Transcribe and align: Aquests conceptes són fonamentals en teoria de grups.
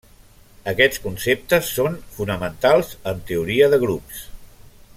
Aquests 0.71 1.01
conceptes 1.03 1.69
són 1.79 1.99
fonamentals 2.15 2.89
en 3.13 3.21
teoria 3.33 3.69
de 3.75 3.81
grups. 3.85 4.25